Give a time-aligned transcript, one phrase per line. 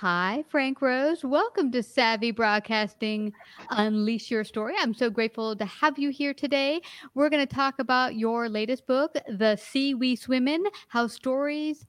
[0.00, 1.24] Hi, Frank Rose.
[1.24, 3.32] Welcome to Savvy Broadcasting
[3.70, 4.74] Unleash Your Story.
[4.78, 6.80] I'm so grateful to have you here today.
[7.16, 11.84] We're going to talk about your latest book, The Sea We Swim In How Stories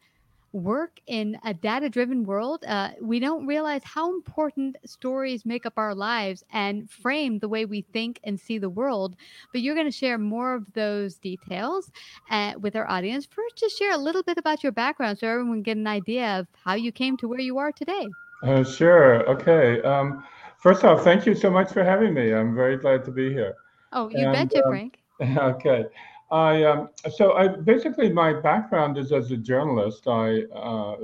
[0.51, 2.63] Work in a Data Driven World.
[2.67, 7.65] Uh, we don't realize how important stories make up our lives and frame the way
[7.65, 9.15] we think and see the world.
[9.51, 11.91] But you're going to share more of those details
[12.31, 13.25] uh, with our audience.
[13.25, 16.39] First, just share a little bit about your background so everyone can get an idea
[16.39, 18.07] of how you came to where you are today.
[18.43, 19.27] Uh, sure.
[19.29, 19.81] Okay.
[19.81, 20.23] Um,
[20.57, 22.33] first off, thank you so much for having me.
[22.33, 23.55] I'm very glad to be here.
[23.91, 24.99] Oh, you and, betcha, um, Frank.
[25.37, 25.85] Okay.
[26.31, 30.07] I um, so I basically my background is as a journalist.
[30.07, 30.95] I uh,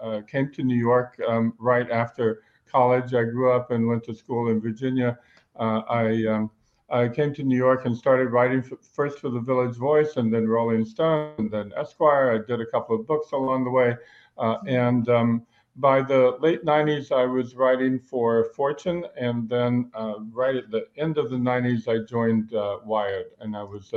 [0.00, 3.14] uh, came to New York um, right after college.
[3.14, 5.18] I grew up and went to school in Virginia.
[5.58, 6.50] Uh, I um,
[6.90, 10.32] I came to New York and started writing for, first for the Village Voice and
[10.32, 12.32] then Rolling Stone and then Esquire.
[12.32, 13.96] I did a couple of books along the way,
[14.36, 15.46] uh, and um,
[15.76, 20.88] by the late 90s, I was writing for Fortune, and then uh, right at the
[20.96, 23.94] end of the 90s, I joined uh, Wired, and I was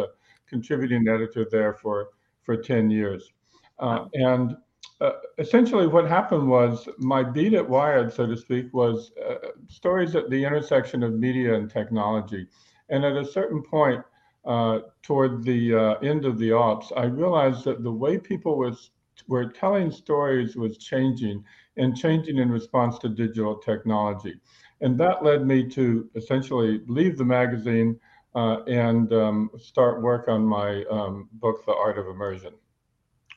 [0.51, 2.09] contributing editor there for
[2.43, 3.31] for 10 years.
[3.79, 4.57] Uh, and
[4.99, 10.15] uh, essentially, what happened was my beat at Wired, so to speak, was uh, stories
[10.15, 12.45] at the intersection of media and technology.
[12.89, 14.03] And at a certain point,
[14.45, 18.91] uh, toward the uh, end of the ops, I realized that the way people was
[19.27, 21.43] were telling stories was changing
[21.77, 24.35] and changing in response to digital technology.
[24.81, 27.99] And that led me to essentially leave the magazine
[28.35, 32.53] uh, and um, start work on my um, book, The Art of Immersion,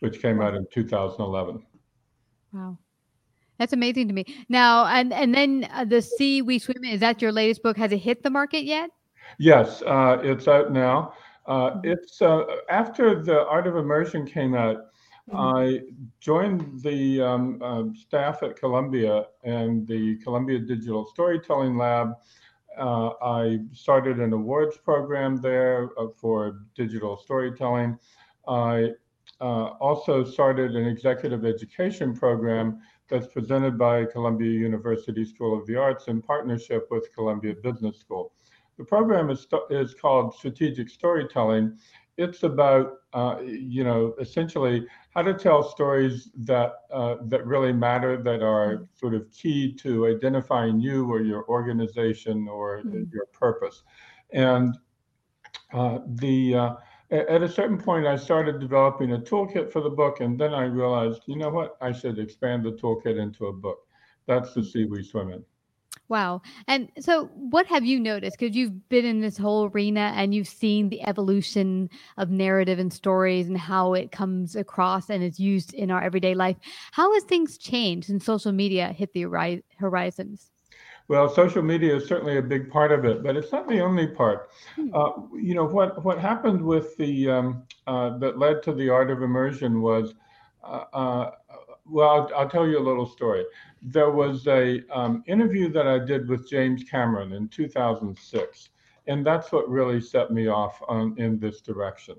[0.00, 1.64] which came out in 2011.
[2.52, 2.78] Wow.
[3.58, 4.24] That's amazing to me.
[4.48, 7.76] Now, and and then uh, the Sea We Swim in, is that your latest book?
[7.76, 8.90] Has it hit the market yet?
[9.38, 11.14] Yes, uh, it's out now.
[11.46, 11.90] Uh, mm-hmm.
[11.90, 14.86] It's uh, after the Art of Immersion came out.
[15.30, 15.36] Mm-hmm.
[15.36, 15.80] I
[16.20, 22.12] joined the um, uh, staff at Columbia and the Columbia Digital Storytelling Lab
[22.78, 27.98] uh, I started an awards program there uh, for digital storytelling.
[28.46, 28.90] I
[29.40, 35.76] uh, also started an executive education program that's presented by Columbia University School of the
[35.76, 38.32] Arts in partnership with Columbia Business School.
[38.78, 41.78] The program is, is called Strategic Storytelling,
[42.16, 48.22] it's about uh, you know essentially how to tell stories that uh, that really matter
[48.22, 48.84] that are mm-hmm.
[48.94, 53.04] sort of key to identifying you or your organization or mm-hmm.
[53.12, 53.82] your purpose
[54.32, 54.76] and
[55.72, 56.74] uh, the uh,
[57.10, 60.64] at a certain point i started developing a toolkit for the book and then i
[60.64, 63.86] realized you know what i should expand the toolkit into a book
[64.26, 64.70] that's the mm-hmm.
[64.70, 65.44] sea we swim in
[66.14, 66.42] Wow.
[66.68, 68.38] And so, what have you noticed?
[68.38, 72.92] Because you've been in this whole arena and you've seen the evolution of narrative and
[72.92, 76.56] stories and how it comes across and is used in our everyday life.
[76.92, 79.22] How has things changed and social media hit the
[79.80, 80.52] horizons?
[81.08, 84.06] Well, social media is certainly a big part of it, but it's not the only
[84.06, 84.50] part.
[84.76, 84.94] Hmm.
[84.94, 89.10] Uh, you know what what happened with the um, uh, that led to the art
[89.10, 90.14] of immersion was,
[90.62, 91.30] uh, uh
[91.86, 93.44] well, I'll, I'll, tell you a little story
[93.84, 98.70] there was a um, interview that I did with James Cameron in 2006,
[99.06, 102.16] and that's what really set me off on, in this direction.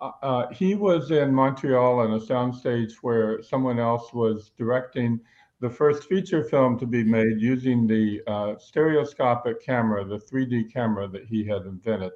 [0.00, 5.18] Uh, uh, he was in Montreal on a soundstage where someone else was directing
[5.60, 11.08] the first feature film to be made using the uh, stereoscopic camera, the 3D camera
[11.08, 12.12] that he had invented.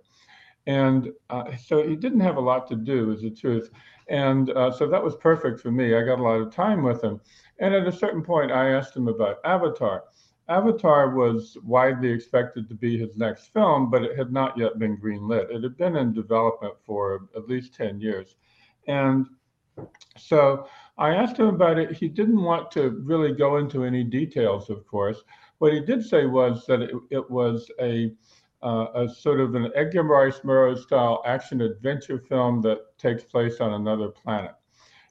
[0.67, 3.71] And uh, so he didn't have a lot to do, is the truth.
[4.09, 5.95] And uh, so that was perfect for me.
[5.95, 7.21] I got a lot of time with him.
[7.59, 10.05] And at a certain point, I asked him about Avatar.
[10.49, 14.99] Avatar was widely expected to be his next film, but it had not yet been
[14.99, 15.51] greenlit.
[15.51, 18.37] It had been in development for at least 10 years.
[18.89, 19.27] And
[20.19, 20.67] so
[20.99, 21.93] I asked him about it.
[21.93, 25.23] He didn't want to really go into any details, of course.
[25.59, 28.13] What he did say was that it, it was a,
[28.63, 33.61] uh, a sort of an Edgar Rice Burroughs style action adventure film that takes place
[33.61, 34.55] on another planet.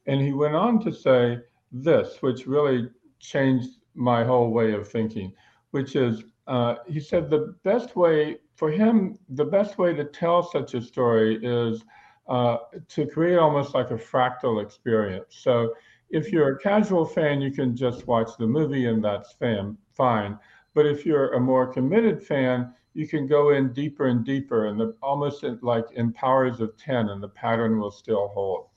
[0.08, 1.40] And he went on to say
[1.72, 2.90] this, which really
[3.20, 5.34] changed my whole way of thinking,
[5.72, 10.44] which is uh, he said the best way for him, the best way to tell
[10.44, 11.84] such a story is
[12.28, 12.58] uh,
[12.88, 15.26] to create almost like a fractal experience.
[15.30, 15.74] So
[16.10, 20.38] if you're a casual fan, you can just watch the movie and that's fan, fine.
[20.74, 24.80] But if you're a more committed fan, you can go in deeper and deeper, and
[24.80, 28.68] the, almost like in powers of 10, and the pattern will still hold.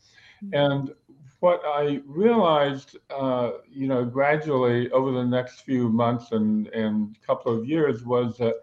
[0.45, 0.55] Mm-hmm.
[0.55, 0.95] And
[1.41, 7.57] what I realized, uh, you know, gradually over the next few months and, and couple
[7.57, 8.55] of years was that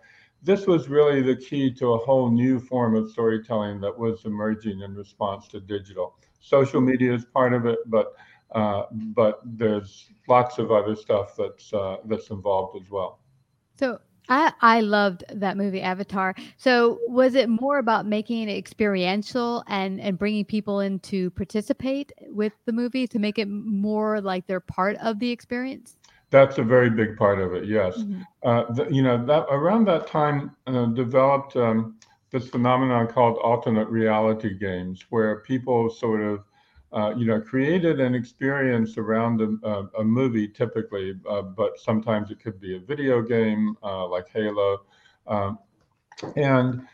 [0.41, 4.81] this was really the key to a whole new form of storytelling that was emerging
[4.81, 6.15] in response to digital.
[6.39, 8.15] Social media is part of it, but
[8.53, 13.19] uh, but there's lots of other stuff that's uh, that's involved as well.
[13.79, 16.35] So I, I loved that movie Avatar.
[16.57, 22.11] So was it more about making it experiential and and bringing people in to participate
[22.27, 25.97] with the movie to make it more like they're part of the experience?
[26.29, 27.65] That's a very big part of it.
[27.65, 28.21] Yes, mm-hmm.
[28.43, 31.97] uh, the, you know that around that time uh, developed um,
[32.31, 36.45] this phenomenon called alternate reality games, where people sort of
[36.93, 42.31] uh, you know, created an experience around a, a, a movie typically, uh, but sometimes
[42.31, 44.81] it could be a video game uh, like Halo.
[45.27, 45.59] Um,
[46.35, 46.85] and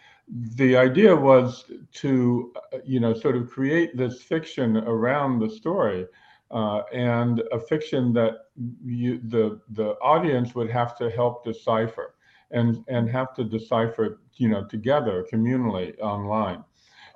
[0.56, 6.06] the idea was to, uh, you know, sort of create this fiction around the story.
[6.50, 8.46] Uh, and a fiction that
[8.86, 12.16] you, the the audience would have to help decipher
[12.52, 16.64] and and have to decipher you know together communally online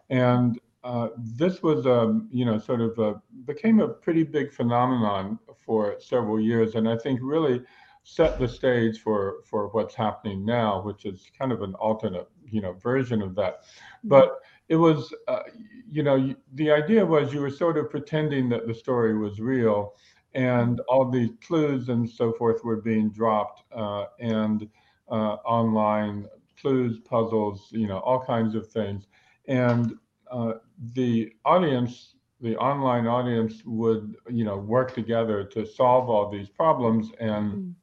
[0.10, 5.38] and uh, this was, um, you know, sort of a, became a pretty big phenomenon
[5.64, 7.62] for several years, and I think really
[8.04, 12.62] set the stage for for what's happening now, which is kind of an alternate, you
[12.62, 13.62] know, version of that.
[13.62, 14.10] Mm-hmm.
[14.10, 15.44] But it was, uh,
[15.90, 19.94] you know, the idea was you were sort of pretending that the story was real,
[20.34, 24.68] and all these clues and so forth were being dropped, uh, and
[25.10, 26.28] uh, online
[26.60, 29.08] clues, puzzles, you know, all kinds of things,
[29.48, 29.94] and
[30.32, 30.54] uh,
[30.94, 37.10] the audience, the online audience, would you know work together to solve all these problems
[37.20, 37.74] and mm.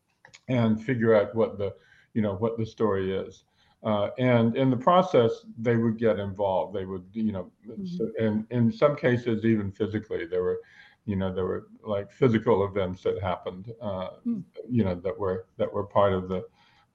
[0.48, 1.74] and figure out what the
[2.14, 3.44] you know what the story is.
[3.84, 6.74] Uh, and in the process, they would get involved.
[6.74, 7.86] They would, you know, mm-hmm.
[7.86, 10.58] so, and in some cases, even physically, there were,
[11.04, 14.42] you know, there were like physical events that happened, uh, mm.
[14.68, 16.44] you know, that were that were part of the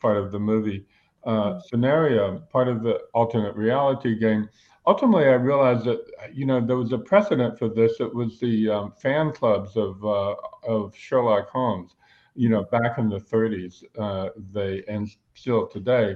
[0.02, 0.86] part of the movie
[1.24, 1.62] uh, mm.
[1.70, 4.50] scenario, part of the alternate reality game
[4.86, 8.00] ultimately, I realized that you know there was a precedent for this.
[8.00, 10.36] It was the um, fan clubs of uh,
[10.68, 11.96] of Sherlock Holmes.
[12.36, 16.16] You know, back in the 30s, uh, they and still today,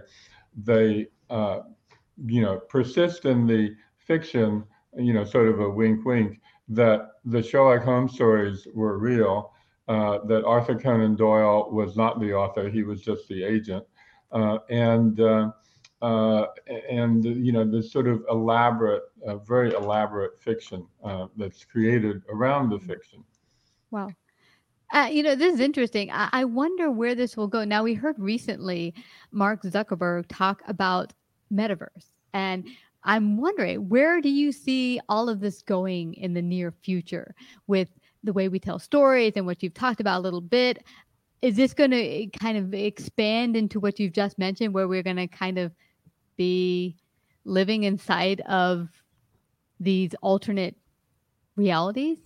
[0.55, 1.59] they uh,
[2.25, 4.63] you know persist in the fiction.
[4.97, 9.53] You know, sort of a wink, wink that the Sherlock Holmes stories were real.
[9.87, 13.85] Uh, that Arthur Conan Doyle was not the author; he was just the agent,
[14.33, 15.51] uh, and uh,
[16.01, 22.69] and you know the sort of elaborate, uh, very elaborate fiction uh, that's created around
[22.69, 23.23] the fiction.
[23.91, 24.09] Wow.
[24.93, 26.09] Uh, you know, this is interesting.
[26.11, 27.63] I-, I wonder where this will go.
[27.65, 28.93] Now, we heard recently
[29.31, 31.13] Mark Zuckerberg talk about
[31.53, 32.67] metaverse, and
[33.03, 37.35] I'm wondering where do you see all of this going in the near future
[37.67, 37.89] with
[38.23, 40.83] the way we tell stories and what you've talked about a little bit?
[41.41, 45.17] Is this going to kind of expand into what you've just mentioned, where we're going
[45.17, 45.71] to kind of
[46.37, 46.95] be
[47.45, 48.89] living inside of
[49.79, 50.75] these alternate
[51.55, 52.19] realities?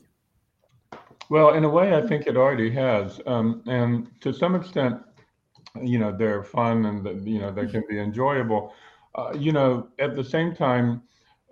[1.30, 5.00] Well, in a way, I think it already has, um, and to some extent,
[5.82, 8.74] you know, they're fun and you know they can be enjoyable.
[9.16, 11.02] Uh, you know, at the same time,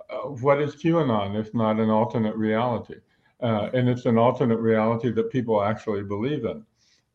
[0.10, 2.96] uh, what is QAnon if not an alternate reality?
[3.42, 6.66] Uh, and it's an alternate reality that people actually believe in,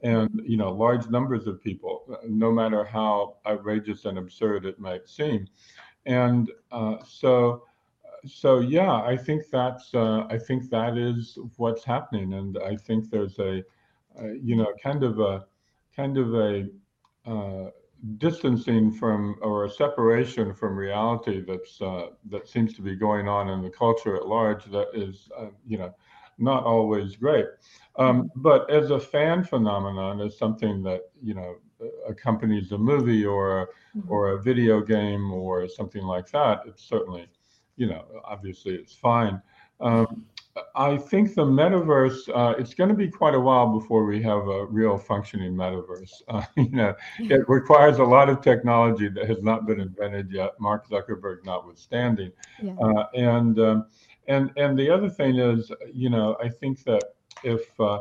[0.04, 5.08] and you know, large numbers of people, no matter how outrageous and absurd it might
[5.08, 5.48] seem,
[6.06, 7.64] and uh, so
[8.26, 13.10] so yeah, I think that's uh, I think that is what's happening, and I think
[13.10, 13.62] there's a,
[14.20, 15.46] uh, you know kind of a
[15.96, 16.68] kind of a
[17.26, 17.70] uh,
[18.18, 23.48] distancing from or a separation from reality that's uh, that seems to be going on
[23.48, 25.94] in the culture at large that is uh, you know
[26.38, 27.46] not always great.
[27.96, 31.56] Um, but as a fan phenomenon, as something that you know
[32.08, 34.10] accompanies a movie or a, mm-hmm.
[34.10, 37.28] or a video game or something like that, it's certainly
[37.76, 39.40] you know, obviously it's fine.
[39.80, 40.24] Um,
[40.76, 44.46] I think the metaverse, uh, it's going to be quite a while before we have
[44.46, 46.10] a real functioning metaverse.
[46.28, 50.52] Uh, you know, it requires a lot of technology that has not been invented yet,
[50.58, 52.32] Mark Zuckerberg notwithstanding.
[52.62, 52.74] Yeah.
[52.80, 53.86] Uh, and, um,
[54.28, 57.02] and, and the other thing is, you know, I think that
[57.42, 58.00] if, uh,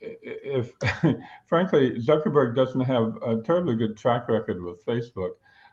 [0.00, 0.72] if
[1.46, 5.32] frankly, Zuckerberg doesn't have a terribly good track record with Facebook.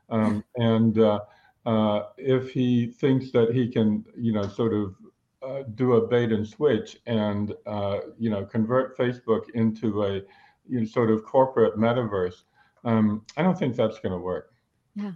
[0.09, 1.19] Um, and, uh,
[1.65, 4.95] uh, if he thinks that he can, you know, sort of
[5.43, 10.21] uh, do a bait and switch and, uh, you know, convert Facebook into a
[10.67, 12.43] you know, sort of corporate metaverse,
[12.83, 14.53] um, I don't think that's going to work.
[14.95, 15.11] Yeah.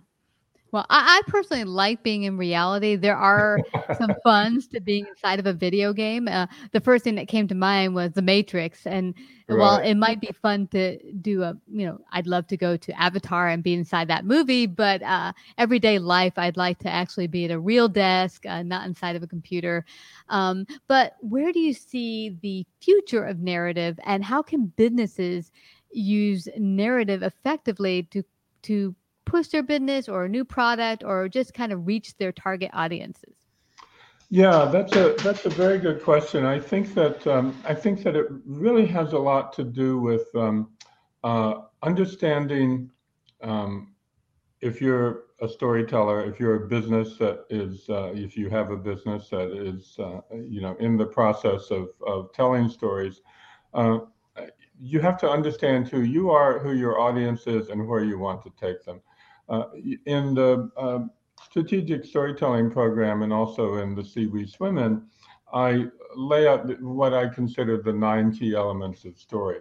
[0.75, 2.97] Well, I, I, personally like being in reality.
[2.97, 3.61] There are
[3.97, 6.27] some funs to being inside of a video game.
[6.27, 9.15] Uh, the first thing that came to mind was The Matrix, and
[9.47, 9.57] right.
[9.57, 13.01] while it might be fun to do a, you know, I'd love to go to
[13.01, 17.45] Avatar and be inside that movie, but uh, everyday life, I'd like to actually be
[17.45, 19.85] at a real desk, uh, not inside of a computer.
[20.27, 25.53] Um, but where do you see the future of narrative, and how can businesses
[25.93, 28.23] use narrative effectively to
[28.63, 28.93] to
[29.25, 33.35] push their business or a new product or just kind of reach their target audiences?
[34.29, 36.45] Yeah, that's a that's a very good question.
[36.45, 40.27] I think that um, I think that it really has a lot to do with
[40.35, 40.71] um,
[41.23, 42.89] uh, understanding
[43.41, 43.93] um,
[44.61, 48.77] if you're a storyteller, if you're a business that is, uh, if you have a
[48.77, 53.21] business that is, uh, you know, in the process of of telling stories,
[53.73, 53.99] uh,
[54.81, 58.41] you have to understand who you are, who your audience is, and where you want
[58.43, 59.01] to take them.
[59.47, 59.65] Uh,
[60.05, 60.99] in the uh,
[61.43, 65.03] strategic storytelling program and also in the Sea We Swim In,
[65.53, 65.85] I
[66.15, 69.59] lay out what I consider the nine key elements of story.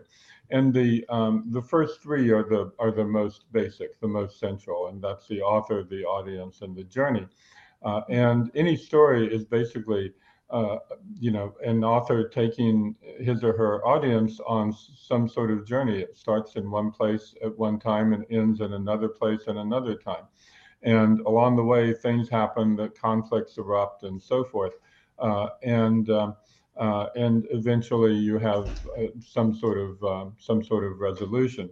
[0.50, 4.88] And the um, the first three are the are the most basic, the most central,
[4.88, 7.26] and that's the author, the audience, and the journey.
[7.83, 10.12] Uh, and any story is basically,
[10.54, 10.78] uh,
[11.18, 15.99] you know, an author taking his or her audience on some sort of journey.
[15.99, 19.96] It starts in one place at one time and ends in another place at another
[19.96, 20.26] time.
[20.84, 24.75] And along the way, things happen, that conflicts erupt, and so forth.
[25.18, 26.37] Uh, and um,
[26.76, 31.68] uh, and eventually, you have uh, some sort of um, some sort of resolution.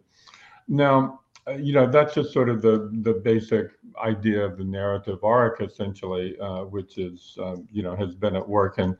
[0.66, 3.70] Now, uh, you know that's just sort of the the basic
[4.02, 8.48] idea of the narrative arc, essentially, uh, which is um, you know has been at
[8.48, 8.96] work in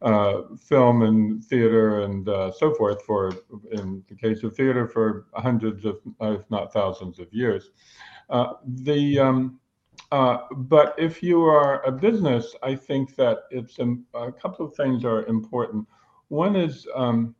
[0.00, 3.32] uh, film and theater and uh, so forth for,
[3.70, 7.70] in the case of theater, for hundreds of, if not thousands of years.
[8.28, 9.60] The um,
[10.12, 14.74] uh, but if you are a business, I think that it's um, a couple of
[14.74, 15.86] things are important.
[16.28, 17.34] One is um,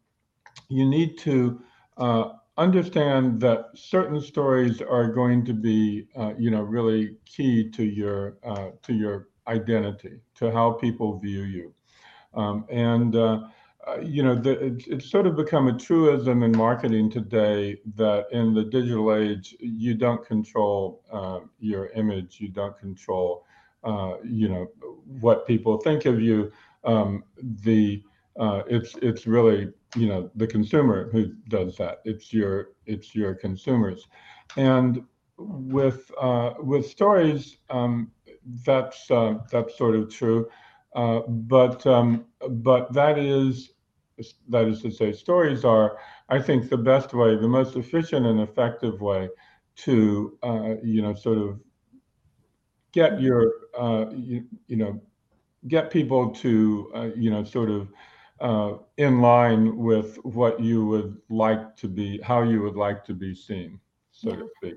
[0.70, 1.60] you need to
[1.98, 7.82] uh, understand that certain stories are going to be, uh, you know, really key to
[7.82, 8.36] your
[8.82, 11.74] to your identity, to how people view you.
[12.34, 13.40] Um, and uh,
[13.86, 18.26] uh, you know, the, it's, it's sort of become a truism in marketing today that
[18.30, 23.44] in the digital age, you don't control uh, your image, you don't control,
[23.82, 24.68] uh, you know,
[25.20, 26.52] what people think of you.
[26.84, 28.02] Um, the
[28.38, 32.00] uh, it's it's really you know the consumer who does that.
[32.04, 34.08] It's your it's your consumers,
[34.56, 35.02] and
[35.38, 38.10] with uh, with stories, um,
[38.64, 40.48] that's uh, that's sort of true,
[40.94, 43.72] uh, but um, but that is
[44.48, 45.98] that is to say, stories are,
[46.28, 49.28] I think, the best way, the most efficient and effective way
[49.76, 51.60] to uh, you know sort of
[52.92, 53.52] get your
[54.14, 55.00] you, you know
[55.68, 57.88] get people to uh, you know sort of
[58.42, 63.14] uh, in line with what you would like to be, how you would like to
[63.14, 63.78] be seen,
[64.10, 64.36] so yeah.
[64.36, 64.76] to speak.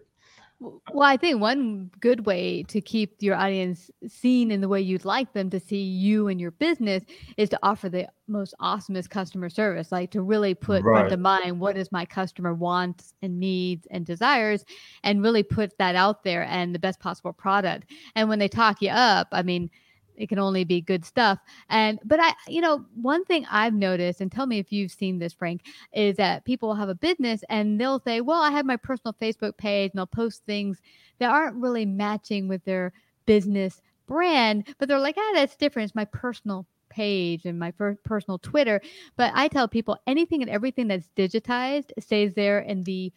[0.62, 5.04] Well, I think one good way to keep your audience seen in the way you'd
[5.04, 7.04] like them to see you and your business
[7.36, 11.02] is to offer the most awesomest customer service, like to really put right.
[11.02, 14.64] front of mind what is my customer wants and needs and desires,
[15.04, 17.92] and really put that out there and the best possible product.
[18.16, 19.70] And when they talk you up, I mean,
[20.18, 21.40] it can only be good stuff.
[21.70, 25.20] And but I, you know, one thing I've noticed, and tell me if you've seen
[25.20, 25.62] this, Frank,
[25.94, 29.58] is that people have a business and they'll say, "Well, I have my personal Facebook
[29.58, 30.82] page," and they'll post things
[31.20, 32.94] that aren't really matching with their
[33.26, 35.90] business brand, but they're like, "Ah, that's different.
[35.90, 37.72] It's my personal page and my
[38.04, 38.82] personal Twitter."
[39.18, 43.12] But I tell people anything and everything that's digitized stays there in the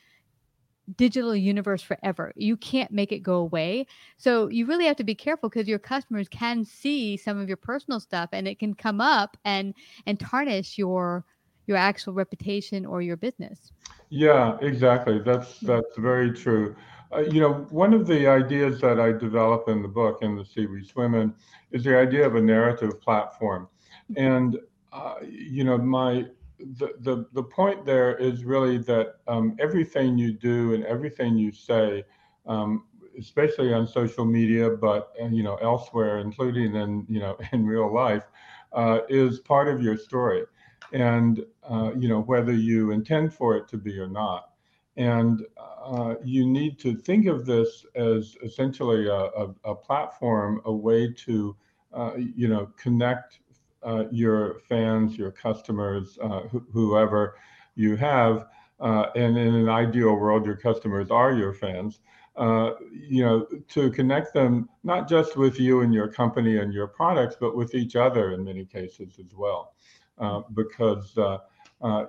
[0.97, 2.33] digital universe forever.
[2.37, 3.87] You can't make it go away.
[4.16, 7.57] So you really have to be careful because your customers can see some of your
[7.57, 9.75] personal stuff and it can come up and
[10.07, 11.25] and tarnish your
[11.66, 13.73] your actual reputation or your business.
[14.09, 15.21] Yeah, exactly.
[15.21, 16.75] That's that's very true.
[17.12, 20.45] Uh, you know, one of the ideas that I develop in the book in the
[20.45, 21.35] sea we swim in
[21.71, 23.68] is the idea of a narrative platform.
[24.16, 24.59] And
[24.92, 26.26] uh, you know, my
[26.59, 31.53] the, the, the point there is really that um, everything you do and everything you
[31.53, 32.05] say,
[32.47, 32.85] um,
[33.19, 37.93] especially on social media, but uh, you know elsewhere, including in you know in real
[37.93, 38.25] life,
[38.73, 40.45] uh, is part of your story,
[40.93, 44.50] and uh, you know whether you intend for it to be or not.
[44.97, 50.73] And uh, you need to think of this as essentially a, a, a platform, a
[50.73, 51.57] way to
[51.93, 53.41] uh, you know connect
[53.83, 57.37] uh, your fans, your customers, uh, wh- whoever
[57.75, 58.47] you have.
[58.81, 62.01] Uh, and in an ideal world, your customers are your fans.
[62.37, 66.87] Uh, you know, to connect them not just with you and your company and your
[66.87, 69.75] products, but with each other in many cases as well.
[70.19, 71.38] Uh, because uh,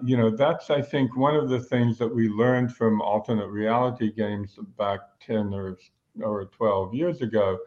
[0.04, 4.12] you know that's I think one of the things that we learned from alternate reality
[4.12, 5.78] games back 10 or
[6.22, 7.58] or 12 years ago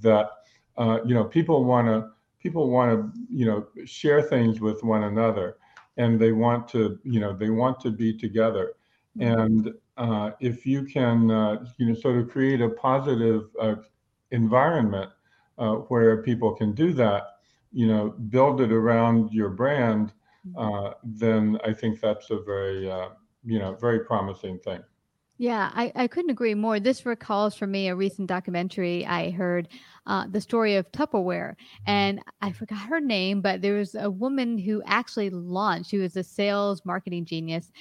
[0.00, 0.30] that
[1.04, 2.10] you know people want to
[2.42, 5.56] people want to you know share things with one another
[5.96, 8.72] and they want to you know they want to be together
[9.18, 9.40] mm-hmm.
[9.40, 13.74] and uh, if you can uh, you know sort of create a positive uh,
[14.30, 15.10] environment
[15.58, 17.22] uh, where people can do that
[17.72, 20.12] you know build it around your brand
[20.46, 20.86] mm-hmm.
[20.86, 23.08] uh, then i think that's a very uh,
[23.44, 24.82] you know very promising thing
[25.42, 26.78] yeah, I, I couldn't agree more.
[26.78, 29.66] This recalls for me a recent documentary I heard,
[30.06, 31.56] uh, the story of Tupperware.
[31.84, 36.16] And I forgot her name, but there was a woman who actually launched, she was
[36.16, 37.72] a sales marketing genius.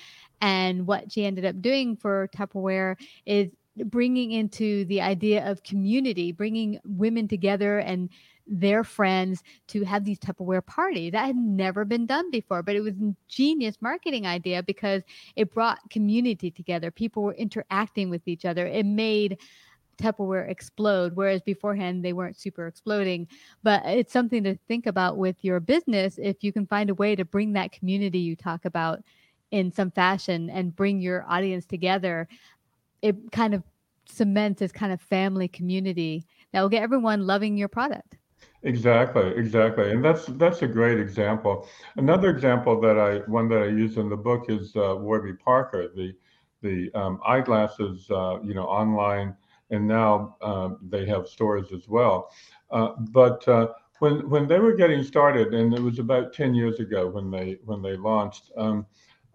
[0.41, 2.95] And what she ended up doing for Tupperware
[3.27, 3.51] is
[3.85, 8.09] bringing into the idea of community, bringing women together and
[8.51, 11.13] their friends to have these Tupperware parties.
[11.13, 15.01] That had never been done before, but it was a genius marketing idea because
[15.35, 16.91] it brought community together.
[16.91, 18.67] People were interacting with each other.
[18.67, 19.37] It made
[19.97, 23.27] Tupperware explode, whereas beforehand they weren't super exploding.
[23.63, 27.15] But it's something to think about with your business if you can find a way
[27.15, 28.99] to bring that community you talk about
[29.51, 32.27] in some fashion and bring your audience together.
[33.01, 33.63] It kind of
[34.05, 38.17] cements this kind of family community that will get everyone loving your product.
[38.63, 41.67] Exactly, exactly, and that's that's a great example.
[41.95, 45.87] Another example that I one that I use in the book is uh, Warby Parker,
[45.95, 46.13] the
[46.61, 49.35] the um, eyeglasses, uh, you know, online,
[49.71, 52.29] and now uh, they have stores as well.
[52.69, 53.67] Uh, but uh,
[53.99, 57.57] when when they were getting started, and it was about ten years ago when they
[57.65, 58.51] when they launched.
[58.57, 58.85] Um,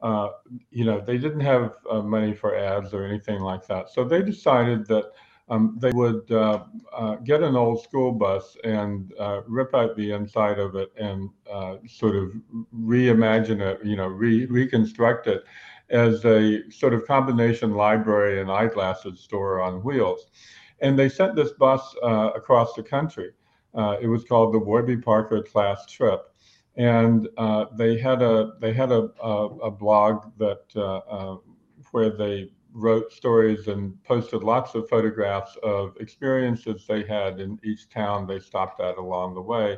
[0.02, 0.28] uh,
[0.70, 1.72] you know, they didn't have
[2.04, 5.04] money for ads or anything like that, so they decided that
[5.48, 10.10] um, they would uh, uh, get an old school bus and uh, rip out the
[10.10, 12.32] inside of it and uh, sort of
[12.74, 15.44] reimagine it, you know, re- reconstruct it
[15.90, 20.26] as a sort of combination library and eyeglasses store on wheels.
[20.80, 23.30] And they sent this bus uh, across the country.
[23.72, 26.22] Uh, it was called the Warby Parker Class Trip.
[26.76, 27.28] And
[27.78, 31.40] they had a they had a, a, a blog that
[31.92, 37.88] where they wrote stories and posted lots of photographs of experiences they had in each
[37.88, 39.76] town they stopped at along the way.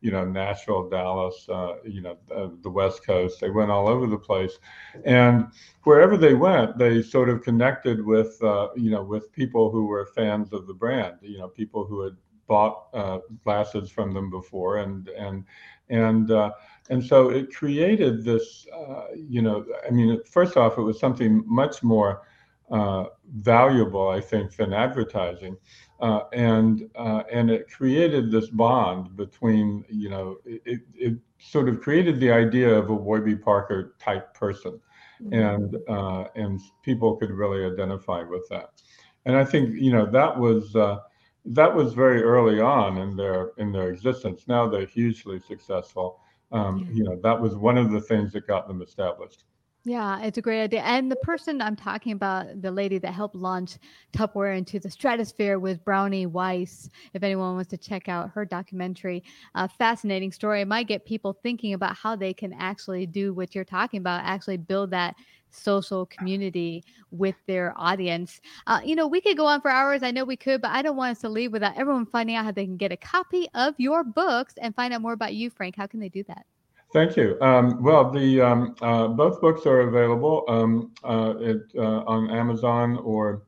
[0.00, 3.40] you know, Nashville, Dallas, uh, you know, uh, the West Coast.
[3.40, 4.58] They went all over the place,
[5.04, 5.46] and
[5.84, 10.06] wherever they went, they sort of connected with, uh, you know, with people who were
[10.06, 11.16] fans of the brand.
[11.20, 15.44] You know, people who had bought uh, glasses from them before, and and
[15.90, 16.52] and uh,
[16.88, 18.66] and so it created this.
[18.74, 22.22] Uh, you know, I mean, first off, it was something much more
[22.70, 25.56] valuable, I think, than advertising
[26.00, 31.80] uh, and uh, and it created this bond between you know it, it sort of
[31.80, 34.80] created the idea of a Warby Parker type person,
[35.22, 35.32] mm-hmm.
[35.34, 38.70] and uh, and people could really identify with that,
[39.26, 41.00] and I think you know that was uh,
[41.44, 44.44] that was very early on in their in their existence.
[44.48, 46.20] Now they're hugely successful.
[46.52, 49.44] Um, You know that was one of the things that got them established.
[49.84, 50.82] Yeah, it's a great idea.
[50.82, 53.78] And the person I'm talking about, the lady that helped launch
[54.12, 56.90] Tupperware into the stratosphere was Brownie Wise.
[57.14, 59.22] If anyone wants to check out her documentary,
[59.54, 60.60] a fascinating story.
[60.60, 64.22] It might get people thinking about how they can actually do what you're talking about,
[64.22, 65.16] actually build that
[65.48, 68.42] social community with their audience.
[68.66, 70.02] Uh, you know, we could go on for hours.
[70.02, 72.44] I know we could, but I don't want us to leave without everyone finding out
[72.44, 75.48] how they can get a copy of your books and find out more about you,
[75.48, 75.76] Frank.
[75.76, 76.44] How can they do that?
[76.92, 77.40] Thank you.
[77.40, 81.34] Um, well, the um, uh, both books are available um, uh,
[81.76, 83.42] uh, on Amazon or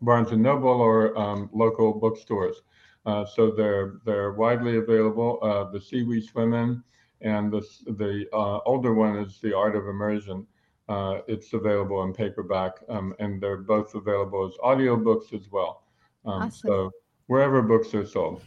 [0.00, 2.62] Barnes and Noble or um, local bookstores.
[3.04, 5.38] Uh, so they're they're widely available.
[5.42, 6.82] Uh, the Sea We Swim In,
[7.20, 7.60] and the
[7.98, 10.46] the uh, older one is The Art of Immersion.
[10.88, 15.82] it's available in paperback, um, and they're both available as audiobooks as well.
[16.24, 16.68] Um, awesome.
[16.68, 16.90] So
[17.26, 18.42] wherever books are sold.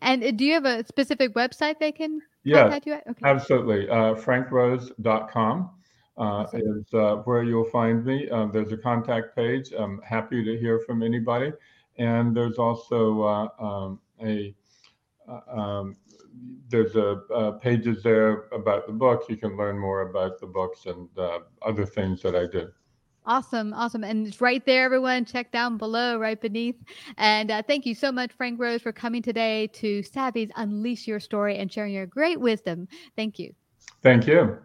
[0.00, 2.66] And do you have a specific website they can yeah,
[3.08, 3.20] okay.
[3.24, 3.88] absolutely.
[3.88, 5.70] Uh, frankrose.com
[6.16, 8.28] uh, is uh, where you'll find me.
[8.30, 9.72] Uh, there's a contact page.
[9.76, 11.52] I'm happy to hear from anybody.
[11.98, 14.54] And there's also uh, um, a
[15.28, 15.96] uh, um,
[16.68, 19.24] there's a pages there about the book.
[19.28, 21.08] You can learn more about the books and
[21.62, 22.68] other things that I did.
[23.26, 23.74] Awesome.
[23.74, 24.04] Awesome.
[24.04, 25.24] And it's right there, everyone.
[25.24, 26.76] Check down below, right beneath.
[27.18, 31.18] And uh, thank you so much, Frank Rose, for coming today to Savvy's Unleash Your
[31.18, 32.86] Story and sharing your great wisdom.
[33.16, 33.52] Thank you.
[34.02, 34.58] Thank you.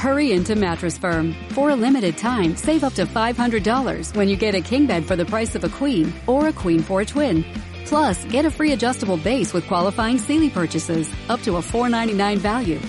[0.00, 1.34] Hurry into Mattress Firm.
[1.50, 5.14] For a limited time, save up to $500 when you get a king bed for
[5.14, 7.44] the price of a queen or a queen for a twin.
[7.90, 12.80] Plus, get a free adjustable base with qualifying Sealy purchases up to a 499 value.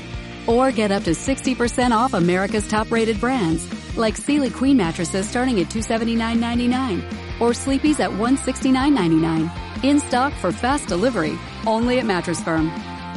[0.45, 5.59] Or get up to 60% off America's top rated brands like Sealy Queen mattresses starting
[5.59, 9.49] at $279.99 or Sleepy's at $169.99.
[9.83, 11.35] In stock for fast delivery
[11.65, 12.71] only at Mattress Firm.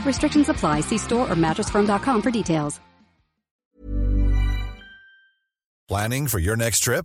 [0.06, 0.80] Restrictions apply.
[0.80, 2.80] See store or mattressfirm.com for details.
[5.86, 7.04] Planning for your next trip?